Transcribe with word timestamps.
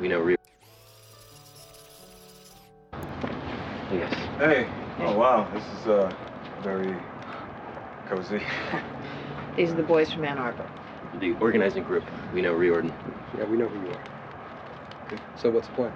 We 0.00 0.08
know 0.08 0.20
re- 0.20 0.36
Yes. 3.92 4.12
Hey. 4.38 4.68
Oh, 4.98 5.16
wow. 5.16 5.48
This 5.54 5.64
is 5.64 5.86
uh, 5.86 6.14
very 6.62 6.96
cozy. 8.08 8.40
These 9.56 9.70
are 9.70 9.76
the 9.76 9.82
boys 9.82 10.12
from 10.12 10.24
Ann 10.24 10.38
Arbor. 10.38 10.68
The 11.18 11.32
organizing 11.40 11.84
group. 11.84 12.04
We 12.34 12.42
know 12.42 12.54
Reorden. 12.54 12.92
Yeah, 13.38 13.44
we 13.44 13.56
know 13.56 13.68
who 13.68 13.86
you 13.86 13.94
are. 13.94 14.00
Okay, 15.06 15.20
so 15.36 15.50
what's 15.50 15.68
the 15.68 15.74
plan? 15.74 15.92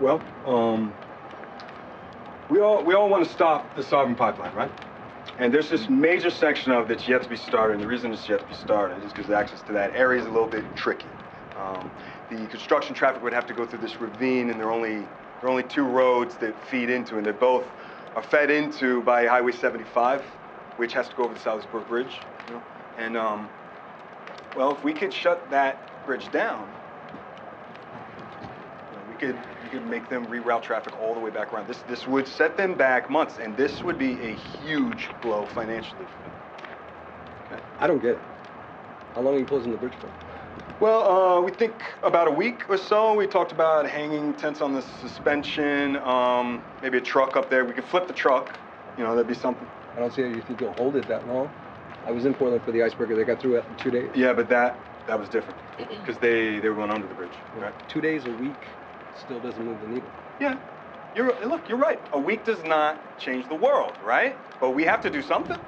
Well, 0.00 0.22
um, 0.46 0.94
we 2.48 2.60
all 2.60 2.82
we 2.82 2.94
all 2.94 3.10
want 3.10 3.26
to 3.26 3.30
stop 3.30 3.76
the 3.76 3.82
Sovereign 3.82 4.16
Pipeline, 4.16 4.54
right? 4.54 4.70
And 5.40 5.54
there's 5.54 5.70
this 5.70 5.88
major 5.88 6.28
section 6.28 6.70
of 6.70 6.86
that's 6.86 7.08
yet 7.08 7.22
to 7.22 7.28
be 7.28 7.36
started, 7.36 7.72
and 7.72 7.82
the 7.82 7.86
reason 7.86 8.12
it's 8.12 8.28
yet 8.28 8.40
to 8.40 8.46
be 8.46 8.52
started 8.52 9.02
is 9.02 9.10
because 9.10 9.30
access 9.30 9.62
to 9.62 9.72
that 9.72 9.96
area 9.96 10.20
is 10.20 10.26
a 10.26 10.30
little 10.30 10.46
bit 10.46 10.62
tricky. 10.76 11.06
Um, 11.58 11.90
the 12.28 12.46
construction 12.48 12.94
traffic 12.94 13.22
would 13.22 13.32
have 13.32 13.46
to 13.46 13.54
go 13.54 13.64
through 13.64 13.78
this 13.78 13.98
ravine, 14.02 14.50
and 14.50 14.60
there 14.60 14.66
are 14.66 14.70
only 14.70 14.96
there 14.96 15.44
are 15.44 15.48
only 15.48 15.62
two 15.62 15.84
roads 15.84 16.36
that 16.36 16.54
feed 16.68 16.90
into, 16.90 17.16
and 17.16 17.26
they 17.26 17.32
both 17.32 17.64
are 18.16 18.22
fed 18.22 18.50
into 18.50 19.00
by 19.00 19.24
Highway 19.24 19.52
75, 19.52 20.20
which 20.76 20.92
has 20.92 21.08
to 21.08 21.16
go 21.16 21.24
over 21.24 21.32
the 21.32 21.40
Salisbury 21.40 21.84
Bridge. 21.84 22.18
You 22.48 22.56
know? 22.56 22.62
And 22.98 23.16
um, 23.16 23.48
well, 24.54 24.76
if 24.76 24.84
we 24.84 24.92
could 24.92 25.14
shut 25.14 25.50
that 25.50 26.04
bridge 26.04 26.30
down, 26.32 26.68
could 29.20 29.36
we 29.62 29.68
could 29.68 29.86
make 29.86 30.08
them 30.08 30.26
reroute 30.26 30.62
traffic 30.62 30.98
all 31.00 31.14
the 31.14 31.20
way 31.20 31.30
back 31.30 31.52
around. 31.52 31.68
This 31.68 31.78
this 31.88 32.06
would 32.08 32.26
set 32.26 32.56
them 32.56 32.74
back 32.74 33.10
months, 33.10 33.38
and 33.38 33.56
this 33.56 33.84
would 33.84 33.98
be 33.98 34.12
a 34.12 34.34
huge 34.64 35.08
blow 35.22 35.46
financially 35.46 36.06
for 36.06 36.22
them. 36.22 37.60
I 37.78 37.86
don't 37.86 38.00
get 38.00 38.12
it. 38.12 38.18
How 39.14 39.20
long 39.20 39.34
are 39.34 39.38
you 39.38 39.46
closing 39.46 39.72
the 39.72 39.76
bridge 39.76 39.92
for? 40.00 40.10
Well, 40.80 41.02
uh, 41.02 41.40
we 41.42 41.50
think 41.50 41.74
about 42.02 42.28
a 42.28 42.30
week 42.30 42.68
or 42.70 42.78
so. 42.78 43.14
We 43.14 43.26
talked 43.26 43.52
about 43.52 43.86
hanging 43.86 44.32
tents 44.34 44.62
on 44.62 44.72
the 44.72 44.82
suspension, 45.02 45.96
um, 45.96 46.62
maybe 46.82 46.98
a 46.98 47.00
truck 47.00 47.36
up 47.36 47.50
there. 47.50 47.64
We 47.64 47.74
could 47.74 47.84
flip 47.84 48.06
the 48.06 48.14
truck. 48.14 48.54
You 48.96 49.04
know, 49.04 49.14
that'd 49.14 49.28
be 49.28 49.34
something. 49.34 49.66
I 49.94 50.00
don't 50.00 50.12
see 50.12 50.22
how 50.22 50.28
you 50.28 50.40
think 50.42 50.60
you'll 50.60 50.72
hold 50.72 50.96
it 50.96 51.06
that 51.08 51.26
long. 51.28 51.50
I 52.06 52.12
was 52.12 52.24
in 52.24 52.32
Portland 52.32 52.64
for 52.64 52.72
the 52.72 52.82
icebreaker. 52.82 53.14
They 53.14 53.24
got 53.24 53.40
through 53.40 53.56
it 53.56 53.64
in 53.68 53.76
two 53.76 53.90
days. 53.90 54.10
Yeah, 54.14 54.32
but 54.32 54.48
that 54.48 54.78
that 55.06 55.18
was 55.18 55.28
different 55.28 55.58
because 55.76 56.16
they 56.18 56.60
they 56.60 56.68
were 56.70 56.76
going 56.76 56.90
under 56.90 57.06
the 57.06 57.14
bridge. 57.14 57.32
Right? 57.58 57.74
Two 57.88 58.00
days 58.00 58.24
a 58.24 58.30
week 58.30 58.54
still 59.14 59.40
doesn't 59.40 59.64
move 59.64 59.80
the 59.80 59.88
needle. 59.88 60.10
Yeah. 60.40 60.56
You're 61.14 61.46
look. 61.46 61.68
You're 61.68 61.78
right. 61.78 62.00
A 62.12 62.18
week 62.18 62.44
does 62.44 62.62
not 62.64 63.18
change 63.18 63.48
the 63.48 63.54
world, 63.56 63.94
right? 64.04 64.36
But 64.60 64.70
we 64.70 64.84
have 64.84 65.02
to 65.02 65.10
do 65.10 65.22
something. 65.22 65.58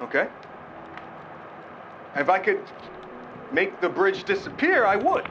Okay. 0.00 0.28
If 2.16 2.28
I 2.28 2.38
could 2.38 2.60
make 3.52 3.80
the 3.80 3.88
bridge 3.88 4.24
disappear, 4.24 4.84
I 4.84 4.96
would. 4.96 5.24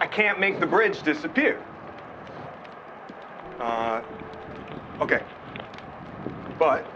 I 0.00 0.06
can't 0.06 0.38
make 0.38 0.60
the 0.60 0.66
bridge 0.66 1.02
disappear. 1.02 1.60
Uh, 3.60 4.02
okay. 5.00 5.22
But 6.58 6.86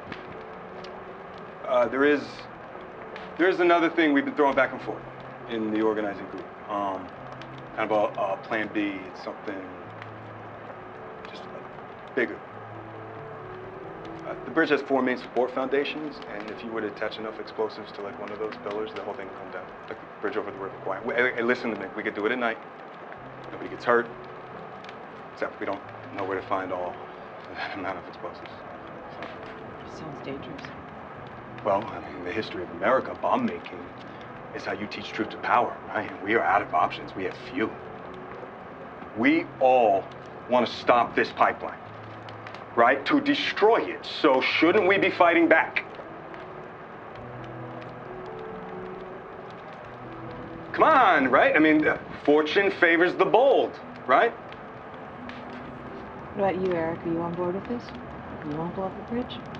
uh, 1.66 1.88
there 1.88 2.04
is 2.04 2.20
there 3.40 3.48
is 3.48 3.58
another 3.58 3.88
thing 3.88 4.12
we've 4.12 4.26
been 4.26 4.34
throwing 4.34 4.54
back 4.54 4.70
and 4.70 4.82
forth 4.82 5.02
in 5.48 5.72
the 5.72 5.80
organizing 5.80 6.26
group. 6.26 6.44
Um, 6.68 7.08
kind 7.74 7.90
of 7.90 8.12
a, 8.14 8.20
a 8.20 8.36
plan 8.46 8.68
B. 8.74 9.00
It's 9.10 9.24
something 9.24 9.58
just 11.30 11.42
bigger. 12.14 12.36
Uh, 14.26 14.34
the 14.44 14.50
bridge 14.50 14.68
has 14.68 14.82
four 14.82 15.00
main 15.00 15.16
support 15.16 15.54
foundations, 15.54 16.16
and 16.34 16.50
if 16.50 16.62
you 16.62 16.70
were 16.70 16.82
to 16.82 16.88
attach 16.88 17.16
enough 17.16 17.40
explosives 17.40 17.90
to 17.92 18.02
like 18.02 18.20
one 18.20 18.30
of 18.30 18.38
those 18.38 18.52
pillars, 18.62 18.90
the 18.94 19.00
whole 19.00 19.14
thing 19.14 19.26
can 19.26 19.36
come 19.38 19.52
down. 19.52 19.66
Like 19.88 19.98
the 19.98 20.20
bridge 20.20 20.36
over 20.36 20.50
the 20.50 20.58
river 20.58 20.74
Kwai. 20.84 21.00
Hey, 21.34 21.42
listen 21.42 21.70
to 21.70 21.80
me. 21.80 21.86
We 21.96 22.02
could 22.02 22.14
do 22.14 22.26
it 22.26 22.32
at 22.32 22.38
night. 22.38 22.58
Nobody 23.52 23.70
gets 23.70 23.86
hurt. 23.86 24.06
Except 25.32 25.58
we 25.58 25.64
don't 25.64 25.80
know 26.14 26.24
where 26.24 26.38
to 26.38 26.46
find 26.46 26.74
all 26.74 26.94
that 27.54 27.78
amount 27.78 27.96
of 27.96 28.06
explosives. 28.06 28.50
So, 29.16 29.98
Sounds 29.98 30.26
dangerous. 30.26 30.79
Well, 31.64 31.84
I 31.84 32.00
mean, 32.00 32.24
the 32.24 32.32
history 32.32 32.62
of 32.62 32.70
America, 32.70 33.14
bomb 33.20 33.44
making, 33.44 33.78
is 34.54 34.64
how 34.64 34.72
you 34.72 34.86
teach 34.86 35.12
truth 35.12 35.30
to 35.30 35.36
power, 35.38 35.76
right? 35.88 36.10
We 36.22 36.34
are 36.34 36.42
out 36.42 36.62
of 36.62 36.74
options. 36.74 37.14
We 37.14 37.24
have 37.24 37.36
few. 37.50 37.70
We 39.16 39.44
all 39.60 40.04
want 40.48 40.66
to 40.66 40.72
stop 40.72 41.14
this 41.14 41.30
pipeline, 41.32 41.78
right? 42.74 43.04
To 43.06 43.20
destroy 43.20 43.78
it. 43.82 44.06
So 44.22 44.40
shouldn't 44.40 44.88
we 44.88 44.98
be 44.98 45.10
fighting 45.10 45.48
back? 45.48 45.84
Come 50.72 50.84
on, 50.84 51.28
right? 51.28 51.54
I 51.54 51.58
mean, 51.58 51.86
uh, 51.86 51.98
fortune 52.24 52.70
favors 52.70 53.12
the 53.14 53.24
bold, 53.26 53.78
right? 54.06 54.32
What 56.34 56.50
about 56.50 56.62
you, 56.62 56.74
Eric? 56.74 57.04
Are 57.04 57.10
you 57.10 57.20
on 57.20 57.34
board 57.34 57.54
with 57.54 57.68
this? 57.68 57.82
You 58.50 58.56
won't 58.56 58.74
blow 58.74 58.86
up 58.86 58.96
the 58.96 59.14
bridge? 59.14 59.59